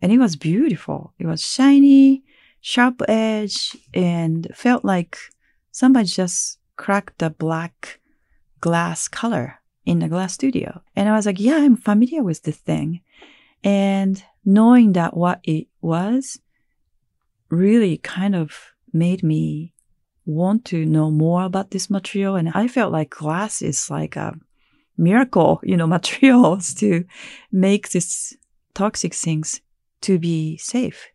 and 0.01 0.11
it 0.11 0.17
was 0.17 0.35
beautiful. 0.35 1.13
It 1.19 1.25
was 1.25 1.41
shiny, 1.41 2.23
sharp 2.61 3.01
edge, 3.07 3.75
and 3.93 4.47
felt 4.53 4.85
like 4.85 5.17
somebody 5.71 6.07
just 6.07 6.59
cracked 6.77 7.19
the 7.19 7.29
black 7.29 7.99
glass 8.61 9.07
color 9.07 9.59
in 9.85 9.99
the 9.99 10.07
glass 10.07 10.33
studio. 10.33 10.81
And 10.95 11.09
I 11.09 11.13
was 11.13 11.25
like, 11.25 11.39
yeah, 11.39 11.57
I'm 11.57 11.75
familiar 11.75 12.23
with 12.23 12.43
this 12.43 12.57
thing. 12.57 13.01
And 13.63 14.23
knowing 14.45 14.93
that 14.93 15.17
what 15.17 15.41
it 15.43 15.67
was 15.81 16.39
really 17.49 17.97
kind 17.97 18.35
of 18.35 18.73
made 18.93 19.23
me 19.23 19.73
want 20.29 20.65
to 20.65 20.85
know 20.85 21.09
more 21.09 21.43
about 21.43 21.71
this 21.71 21.89
material. 21.89 22.35
And 22.35 22.49
I 22.53 22.67
felt 22.67 22.91
like 22.91 23.09
glass 23.09 23.61
is 23.61 23.89
like 23.89 24.15
a 24.15 24.35
miracle, 24.97 25.59
you 25.63 25.75
know, 25.75 25.87
materials 25.97 26.73
to 26.75 27.05
make 27.51 27.89
these 27.89 28.37
toxic 28.73 29.13
things 29.13 29.61
to 30.01 30.19
be 30.19 30.57
safe. 30.57 31.07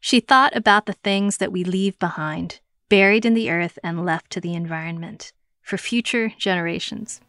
She 0.00 0.18
thought 0.18 0.54
about 0.56 0.86
the 0.86 0.94
things 1.04 1.36
that 1.36 1.52
we 1.52 1.62
leave 1.62 1.98
behind, 1.98 2.58
buried 2.88 3.24
in 3.24 3.34
the 3.34 3.50
earth 3.50 3.78
and 3.84 4.04
left 4.04 4.30
to 4.32 4.40
the 4.40 4.54
environment, 4.54 5.32
for 5.62 5.78
future 5.78 6.32
generations. 6.36 7.20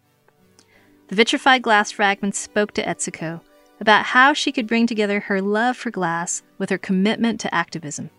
The 1.10 1.16
vitrified 1.16 1.62
glass 1.62 1.92
fragments 1.92 2.40
spoke 2.40 2.72
to 2.74 2.84
Etsuko 2.84 3.42
about 3.80 4.06
how 4.06 4.34
she 4.34 4.52
could 4.52 4.66
bring 4.66 4.88
together 4.88 5.20
her 5.20 5.40
love 5.40 5.78
for 5.78 5.92
glass 5.92 6.42
with 6.58 6.72
her 6.72 6.78
commitment 6.80 7.40
to 7.42 7.54
activism. 7.54 8.10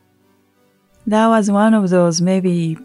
That 1.06 1.26
was 1.28 1.50
one 1.50 1.74
of 1.74 1.90
those 1.90 2.20
maybe 2.20 2.78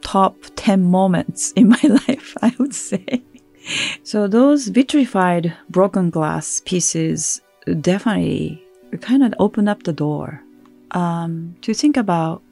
top 0.00 0.36
10 0.56 0.82
moments 0.84 1.52
in 1.56 1.68
my 1.68 1.80
life, 1.82 2.36
I 2.42 2.54
would 2.58 2.74
say. 2.74 3.22
So, 4.04 4.28
those 4.28 4.68
vitrified 4.68 5.52
broken 5.68 6.10
glass 6.10 6.62
pieces 6.64 7.40
definitely 7.80 8.64
kind 9.00 9.24
of 9.24 9.34
opened 9.40 9.68
up 9.68 9.82
the 9.82 9.92
door 9.92 10.40
um, 10.92 11.56
to 11.62 11.74
think 11.74 11.96
about, 11.96 12.42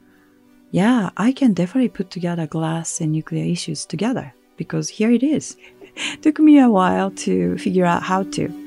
yeah, 0.71 1.11
I 1.15 1.31
can 1.31 1.53
definitely 1.53 1.87
put 1.87 2.09
together 2.11 2.47
glass 2.47 2.99
and 2.99 3.13
nuclear 3.13 3.45
issues 3.45 3.85
together 3.85 4.33
because 4.57 4.89
here 4.89 5.09
it 5.09 5.23
is. 5.23 5.55
Took 6.21 6.39
me 6.39 6.59
a 6.59 6.69
while 6.69 7.11
to 7.11 7.57
figure 7.57 7.85
out 7.85 8.03
how 8.03 8.23
to. 8.23 8.64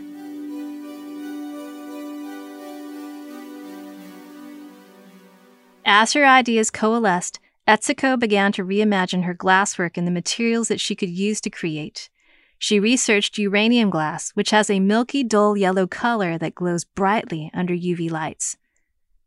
As 5.91 6.13
her 6.13 6.27
ideas 6.27 6.71
coalesced, 6.71 7.41
Etsuko 7.67 8.19
began 8.19 8.53
to 8.53 8.63
reimagine 8.63 9.25
her 9.25 9.35
glasswork 9.35 9.97
and 9.97 10.07
the 10.07 10.11
materials 10.11 10.69
that 10.69 10.83
she 10.83 10.95
could 10.95 11.09
use 11.09 11.41
to 11.41 11.49
create. 11.49 12.11
She 12.59 12.79
researched 12.79 13.39
uranium 13.39 13.89
glass, 13.89 14.31
which 14.33 14.51
has 14.51 14.69
a 14.69 14.81
milky, 14.81 15.25
dull 15.25 15.57
yellow 15.57 15.87
color 15.87 16.37
that 16.37 16.55
glows 16.55 16.85
brightly 16.85 17.51
under 17.55 17.73
UV 17.73 18.11
lights. 18.11 18.59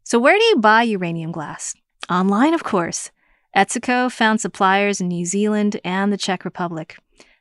So, 0.03 0.19
where 0.19 0.37
do 0.37 0.43
you 0.43 0.57
buy 0.57 0.83
uranium 0.83 1.31
glass? 1.31 1.73
Online, 2.11 2.53
of 2.53 2.63
course. 2.63 3.09
Etsuko 3.57 4.11
found 4.11 4.39
suppliers 4.39 5.01
in 5.01 5.07
New 5.07 5.25
Zealand 5.25 5.81
and 5.83 6.13
the 6.13 6.17
Czech 6.17 6.45
Republic, 6.45 6.99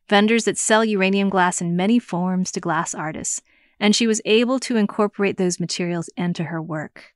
vendors 0.09 0.45
that 0.45 0.57
sell 0.57 0.83
uranium 0.83 1.29
glass 1.29 1.61
in 1.61 1.77
many 1.77 1.99
forms 1.99 2.51
to 2.53 2.61
glass 2.61 2.95
artists, 2.95 3.43
and 3.79 3.95
she 3.95 4.07
was 4.07 4.23
able 4.25 4.59
to 4.61 4.79
incorporate 4.79 5.37
those 5.37 5.61
materials 5.61 6.09
into 6.17 6.45
her 6.45 6.63
work. 6.63 7.13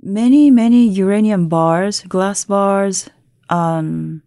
Many, 0.00 0.50
many 0.50 0.86
uranium 0.88 1.48
bars, 1.48 2.02
glass 2.02 2.44
bars, 2.44 3.08
um, 3.48 4.22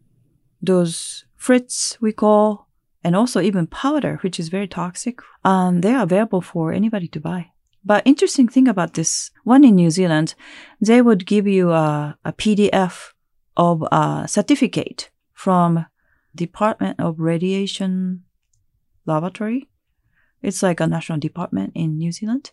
those 0.62 1.26
frits 1.40 2.00
we 2.02 2.12
call, 2.12 2.68
and 3.04 3.16
also 3.16 3.42
even 3.42 3.68
powder, 3.68 4.18
which 4.22 4.40
is 4.40 4.50
very 4.50 4.68
toxic. 4.68 5.20
Um, 5.46 5.82
they 5.82 5.94
are 5.94 6.04
available 6.04 6.42
for 6.42 6.74
anybody 6.74 7.08
to 7.10 7.20
buy. 7.20 7.52
But 7.86 8.06
interesting 8.06 8.50
thing 8.50 8.68
about 8.68 8.96
this 8.96 9.32
one 9.44 9.64
in 9.64 9.76
New 9.76 9.90
Zealand, 9.90 10.36
they 10.82 11.02
would 11.02 11.26
give 11.26 11.48
you 11.48 11.72
a, 11.72 12.18
a 12.26 12.34
PDF 12.34 13.14
of 13.56 13.82
a 13.92 14.26
certificate 14.28 15.10
from 15.34 15.86
Department 16.36 17.00
of 17.00 17.20
Radiation 17.20 18.24
Laboratory. 19.06 19.70
It's 20.42 20.62
like 20.62 20.80
a 20.80 20.88
national 20.88 21.20
department 21.20 21.72
in 21.76 21.98
New 21.98 22.12
Zealand. 22.12 22.52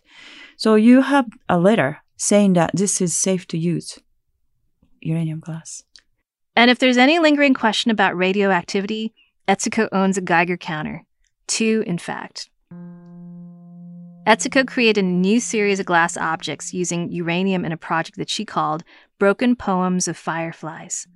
So 0.55 0.75
you 0.75 1.01
have 1.01 1.27
a 1.49 1.59
letter 1.59 2.01
saying 2.17 2.53
that 2.53 2.71
this 2.73 3.01
is 3.01 3.15
safe 3.15 3.47
to 3.47 3.57
use 3.57 3.99
uranium 5.01 5.39
glass. 5.39 5.83
And 6.55 6.71
if 6.71 6.79
there's 6.79 6.97
any 6.97 7.19
lingering 7.19 7.53
question 7.53 7.91
about 7.91 8.17
radioactivity, 8.17 9.13
Etsuko 9.47 9.87
owns 9.91 10.17
a 10.17 10.21
Geiger 10.21 10.57
counter. 10.57 11.03
Two, 11.47 11.83
in 11.85 11.97
fact. 11.97 12.49
Etsuko 14.25 14.65
created 14.65 15.03
a 15.03 15.07
new 15.07 15.39
series 15.39 15.79
of 15.79 15.85
glass 15.85 16.17
objects 16.17 16.73
using 16.73 17.11
uranium 17.11 17.63
in 17.63 17.71
a 17.71 17.77
project 17.77 18.17
that 18.17 18.29
she 18.29 18.43
called 18.43 18.83
Broken 19.19 19.55
Poems 19.55 20.07
of 20.07 20.17
Fireflies. 20.17 21.07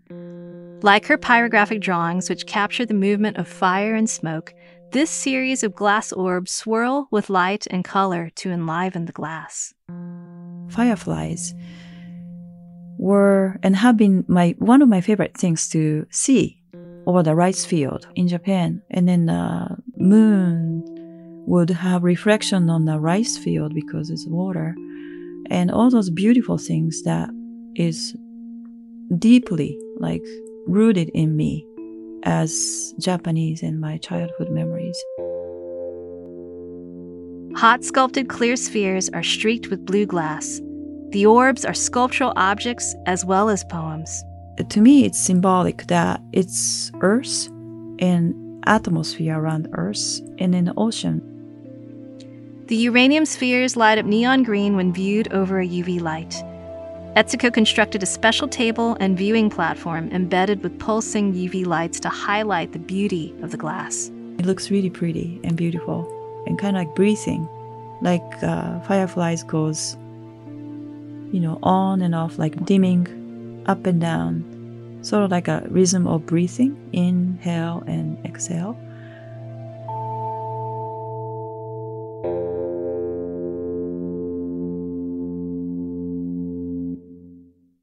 Like 0.83 1.07
her 1.07 1.17
pyrographic 1.17 1.81
drawings, 1.81 2.29
which 2.29 2.45
capture 2.45 2.85
the 2.85 2.93
movement 2.93 3.37
of 3.37 3.47
fire 3.47 3.95
and 3.95 4.07
smoke, 4.07 4.53
this 4.91 5.09
series 5.09 5.63
of 5.63 5.75
glass 5.75 6.11
orbs 6.11 6.51
swirl 6.51 7.07
with 7.09 7.31
light 7.31 7.65
and 7.71 7.83
color 7.83 8.29
to 8.35 8.51
enliven 8.51 9.05
the 9.05 9.11
glass. 9.11 9.73
Fireflies 10.69 11.53
were 12.97 13.59
and 13.63 13.75
have 13.75 13.97
been 13.97 14.25
my 14.27 14.55
one 14.59 14.81
of 14.81 14.89
my 14.89 15.01
favorite 15.01 15.37
things 15.37 15.69
to 15.69 16.05
see 16.09 16.59
over 17.07 17.23
the 17.23 17.35
rice 17.35 17.65
field 17.65 18.07
in 18.15 18.27
Japan. 18.27 18.81
And 18.91 19.07
then 19.07 19.25
the 19.25 19.77
moon 19.97 20.83
would 21.47 21.69
have 21.69 22.03
reflection 22.03 22.69
on 22.69 22.85
the 22.85 22.99
rice 22.99 23.37
field 23.37 23.73
because 23.73 24.09
it's 24.09 24.27
water. 24.27 24.75
And 25.49 25.71
all 25.71 25.89
those 25.89 26.09
beautiful 26.09 26.57
things 26.57 27.01
that 27.03 27.29
is 27.75 28.15
deeply 29.17 29.79
like 29.97 30.23
rooted 30.67 31.09
in 31.15 31.35
me 31.35 31.65
as 32.23 32.93
Japanese 32.99 33.63
and 33.63 33.79
my 33.79 33.97
childhood 33.97 34.51
memories. 34.51 34.97
Hot 37.55 37.83
sculpted 37.83 38.29
clear 38.29 38.55
spheres 38.55 39.09
are 39.09 39.23
streaked 39.23 39.69
with 39.69 39.85
blue 39.85 40.05
glass. 40.05 40.61
The 41.09 41.25
orbs 41.25 41.65
are 41.65 41.73
sculptural 41.73 42.31
objects 42.35 42.95
as 43.07 43.25
well 43.25 43.49
as 43.49 43.63
poems. 43.63 44.23
To 44.69 44.79
me, 44.79 45.03
it's 45.03 45.19
symbolic 45.19 45.87
that 45.87 46.21
it's 46.31 46.91
Earth 47.01 47.47
and 47.99 48.63
atmosphere 48.67 49.37
around 49.37 49.67
Earth 49.73 50.21
and 50.37 50.53
in 50.53 50.65
the 50.65 50.73
ocean. 50.77 51.21
The 52.67 52.75
uranium 52.75 53.25
spheres 53.25 53.75
light 53.75 53.97
up 53.97 54.05
neon 54.05 54.43
green 54.43 54.75
when 54.75 54.93
viewed 54.93 55.33
over 55.33 55.59
a 55.59 55.67
UV 55.67 55.99
light. 55.99 56.35
Etsuko 57.15 57.51
constructed 57.51 58.03
a 58.03 58.05
special 58.05 58.47
table 58.47 58.95
and 58.99 59.17
viewing 59.17 59.49
platform 59.49 60.09
embedded 60.11 60.61
with 60.61 60.77
pulsing 60.77 61.33
UV 61.33 61.65
lights 61.65 61.99
to 62.01 62.09
highlight 62.09 62.73
the 62.73 62.79
beauty 62.79 63.33
of 63.41 63.49
the 63.49 63.57
glass. 63.57 64.11
It 64.37 64.45
looks 64.45 64.69
really 64.69 64.91
pretty 64.91 65.41
and 65.43 65.57
beautiful 65.57 66.18
and 66.45 66.57
kind 66.57 66.75
of 66.75 66.81
like 66.81 66.95
breathing, 66.95 67.47
like 68.01 68.43
uh, 68.43 68.79
fireflies 68.81 69.43
goes, 69.43 69.95
you 71.31 71.39
know, 71.39 71.59
on 71.63 72.01
and 72.01 72.15
off, 72.15 72.37
like 72.37 72.65
dimming 72.65 73.63
up 73.67 73.85
and 73.85 74.01
down, 74.01 74.99
sort 75.01 75.23
of 75.23 75.31
like 75.31 75.47
a 75.47 75.65
rhythm 75.69 76.07
of 76.07 76.25
breathing, 76.25 76.75
inhale 76.93 77.83
and 77.87 78.23
exhale. 78.25 78.77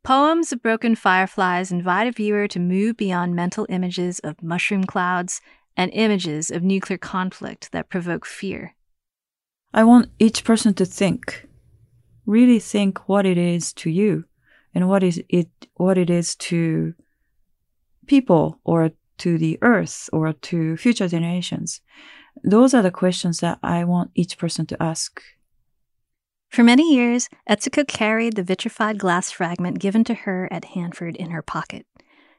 Poems 0.06 0.52
of 0.52 0.62
Broken 0.62 0.94
Fireflies 0.94 1.72
invite 1.72 2.06
a 2.06 2.12
viewer 2.12 2.46
to 2.46 2.60
move 2.60 2.96
beyond 2.96 3.34
mental 3.34 3.66
images 3.68 4.20
of 4.20 4.40
mushroom 4.40 4.84
clouds 4.84 5.40
and 5.76 5.90
images 5.92 6.50
of 6.50 6.62
nuclear 6.62 6.98
conflict 6.98 7.72
that 7.72 7.90
provoke 7.90 8.24
fear. 8.24 8.74
I 9.74 9.84
want 9.84 10.10
each 10.18 10.44
person 10.44 10.74
to 10.74 10.86
think, 10.86 11.46
really 12.24 12.58
think 12.58 13.08
what 13.08 13.26
it 13.26 13.38
is 13.38 13.72
to 13.74 13.90
you 13.90 14.24
and 14.74 14.88
what 14.88 15.02
is 15.02 15.22
it 15.28 15.48
what 15.74 15.98
it 15.98 16.10
is 16.10 16.34
to 16.36 16.94
people 18.06 18.60
or 18.64 18.92
to 19.18 19.38
the 19.38 19.58
earth 19.62 20.08
or 20.12 20.32
to 20.32 20.76
future 20.76 21.08
generations. 21.08 21.80
Those 22.44 22.74
are 22.74 22.82
the 22.82 22.90
questions 22.90 23.40
that 23.40 23.58
I 23.62 23.84
want 23.84 24.10
each 24.14 24.38
person 24.38 24.66
to 24.66 24.82
ask 24.82 25.22
For 26.50 26.62
many 26.62 26.94
years, 26.94 27.28
Etsuko 27.48 27.86
carried 27.86 28.36
the 28.36 28.42
vitrified 28.42 28.98
glass 28.98 29.30
fragment 29.30 29.78
given 29.78 30.04
to 30.04 30.14
her 30.14 30.48
at 30.52 30.66
Hanford 30.76 31.16
in 31.16 31.30
her 31.30 31.42
pocket. 31.42 31.86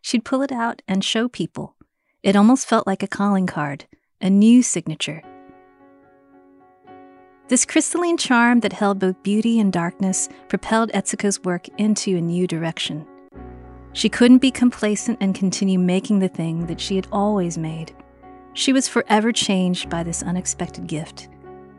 She'd 0.02 0.26
pull 0.26 0.42
it 0.42 0.52
out 0.52 0.82
and 0.88 1.04
show 1.04 1.28
people. 1.28 1.77
It 2.24 2.36
almost 2.36 2.68
felt 2.68 2.88
like 2.88 3.04
a 3.04 3.08
calling 3.08 3.46
card, 3.46 3.86
a 4.20 4.30
new 4.30 4.64
signature. 4.64 5.22
This 7.48 7.64
crystalline 7.64 8.18
charm 8.18 8.62
that 8.62 8.74
held 8.74 9.00
both 9.00 9.22
beauty 9.22 9.60
and 9.60 9.72
darkness 9.72 10.28
propelled 10.50 10.92
Etsuko's 10.94 11.44
work 11.44 11.68
into 11.78 12.18
a 12.18 12.22
new 12.22 12.48
direction. 12.48 13.06
She 13.94 14.10
couldn't 14.10 14.40
be 14.40 14.52
complacent 14.52 15.20
and 15.22 15.34
continue 15.34 15.80
making 15.80 16.20
the 16.20 16.28
thing 16.28 16.66
that 16.66 16.82
she 16.82 16.96
had 16.96 17.08
always 17.12 17.58
made. 17.58 17.96
She 18.54 18.74
was 18.74 18.88
forever 18.88 19.32
changed 19.32 19.90
by 19.90 20.04
this 20.04 20.24
unexpected 20.24 20.88
gift, 20.88 21.30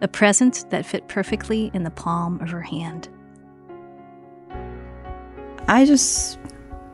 a 0.01 0.09
present 0.09 0.67
that 0.71 0.87
fit 0.87 1.09
perfectly 1.09 1.71
in 1.75 1.83
the 1.83 1.91
palm 1.91 2.41
of 2.41 2.51
her 2.51 2.63
hand. 2.63 3.09
I 5.67 5.85
just 5.85 6.39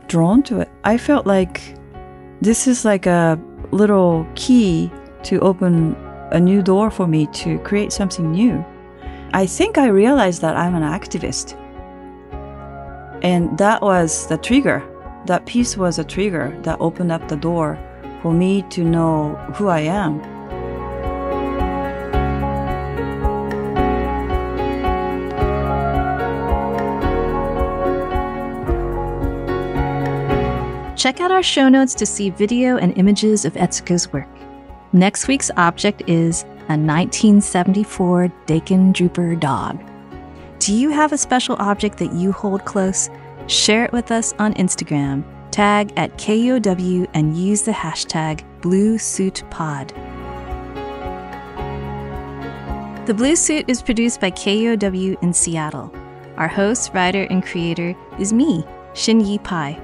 drawn 0.09 0.43
to 0.45 0.61
it. 0.61 0.71
I 0.83 0.97
felt 0.97 1.27
like 1.27 1.77
this 2.45 2.67
is 2.67 2.85
like 2.85 3.07
a 3.07 3.41
little 3.71 4.27
key 4.35 4.93
to 5.23 5.41
open 5.41 5.97
a 6.33 6.39
new 6.39 6.63
door 6.63 6.91
for 6.91 7.07
me 7.07 7.27
to 7.29 7.59
create 7.61 7.91
something 7.91 8.31
new. 8.33 8.63
I 9.33 9.47
think 9.47 9.79
I 9.79 9.87
realized 9.87 10.43
that 10.43 10.55
I'm 10.55 10.75
an 10.75 10.83
activist. 10.83 11.59
And 13.23 13.57
that 13.57 13.81
was 13.81 14.27
the 14.27 14.37
trigger. 14.37 14.83
That 15.25 15.47
piece 15.47 15.79
was 15.79 15.99
a 15.99 16.05
trigger 16.05 16.55
that 16.65 16.81
opened 16.81 17.13
up 17.13 17.27
the 17.29 17.37
door 17.37 17.79
for 18.21 18.35
me 18.35 18.63
to 18.71 18.85
know 18.85 19.37
who 19.55 19.69
I 19.69 19.81
am. 19.81 20.34
Check 31.05 31.21
out 31.21 31.31
our 31.31 31.43
show 31.43 31.69
notes 31.69 31.95
to 31.97 32.07
see 32.07 32.31
video 32.31 32.79
and 32.79 32.97
images 32.97 33.45
of 33.45 33.53
Etsuko's 33.53 34.11
work. 34.11 34.27
Next 34.95 35.29
week's 35.29 35.51
object 35.59 36.03
is 36.07 36.45
a 36.71 36.81
1974 36.81 38.33
Dakin 38.47 38.91
Drooper 38.91 39.39
dog. 39.39 39.85
Do 40.61 40.73
you 40.73 40.89
have 40.89 41.13
a 41.13 41.19
special 41.19 41.57
object 41.59 41.99
that 41.99 42.15
you 42.15 42.33
hold 42.33 42.65
close? 42.65 43.11
Share 43.49 43.85
it 43.85 43.93
with 43.93 44.11
us 44.11 44.33
on 44.39 44.55
Instagram. 44.55 45.23
Tag 45.51 45.93
at 45.99 46.17
KUOW 46.17 47.07
and 47.13 47.37
use 47.37 47.61
the 47.61 47.73
hashtag 47.73 48.43
BlueSuitPod. 48.63 49.89
The 53.05 53.13
Blue 53.13 53.37
Suit 53.37 53.67
is 53.69 53.83
produced 53.83 54.23
by 54.23 54.31
KUOW 54.31 55.23
in 55.23 55.35
Seattle. 55.35 55.95
Our 56.39 56.49
host, 56.49 56.95
writer, 56.95 57.25
and 57.25 57.45
creator 57.45 57.95
is 58.19 58.33
me, 58.33 58.65
Shin 58.95 59.21
Yu 59.21 59.39
Pai. 59.41 59.84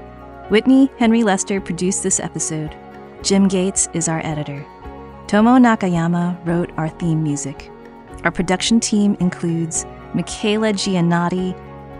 Whitney 0.51 0.91
Henry 0.99 1.23
Lester 1.23 1.61
produced 1.61 2.03
this 2.03 2.19
episode. 2.19 2.77
Jim 3.23 3.47
Gates 3.47 3.89
is 3.93 4.09
our 4.09 4.21
editor. 4.27 4.67
Tomo 5.29 5.59
Nakayama 5.59 6.45
wrote 6.45 6.73
our 6.77 6.89
theme 6.89 7.23
music. 7.23 7.71
Our 8.25 8.33
production 8.33 8.81
team 8.81 9.17
includes 9.21 9.87
Michaela 10.13 10.73
Giannotti, 10.73 11.55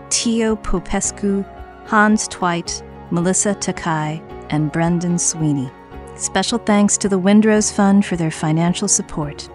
Tio 0.09 0.57
Popescu, 0.57 1.45
Hans 1.85 2.27
Twite, 2.27 2.83
Melissa 3.09 3.55
Takai, 3.55 4.21
and 4.49 4.69
Brendan 4.69 5.17
Sweeney. 5.17 5.71
Special 6.17 6.57
thanks 6.57 6.97
to 6.97 7.07
the 7.07 7.19
Windrose 7.19 7.71
Fund 7.71 8.05
for 8.05 8.17
their 8.17 8.31
financial 8.31 8.89
support. 8.89 9.49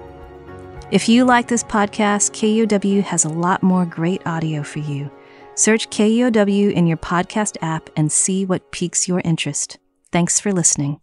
If 0.91 1.07
you 1.07 1.27
like 1.27 1.49
this 1.49 1.65
podcast, 1.65 2.31
KUOW 2.33 3.03
has 3.03 3.27
a 3.27 3.29
lot 3.29 3.63
more 3.63 3.85
great 3.85 4.27
audio 4.27 4.63
for 4.63 4.79
you. 4.79 5.11
Search 5.59 5.89
KUOW 5.89 6.71
in 6.71 6.87
your 6.87 6.99
podcast 6.99 7.57
app 7.63 7.89
and 7.97 8.13
see 8.13 8.45
what 8.45 8.73
piques 8.73 9.09
your 9.09 9.21
interest. 9.25 9.79
Thanks 10.13 10.39
for 10.39 10.53
listening. 10.53 11.01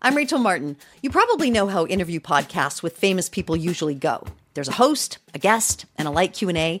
I'm 0.00 0.16
Rachel 0.16 0.38
Martin. 0.38 0.78
You 1.02 1.10
probably 1.10 1.50
know 1.50 1.66
how 1.66 1.84
interview 1.84 2.20
podcasts 2.20 2.82
with 2.82 2.96
famous 2.96 3.28
people 3.28 3.54
usually 3.54 3.94
go. 3.94 4.24
There's 4.54 4.68
a 4.68 4.72
host, 4.72 5.18
a 5.34 5.38
guest, 5.38 5.84
and 5.98 6.08
a 6.08 6.10
light 6.10 6.32
Q&A, 6.32 6.80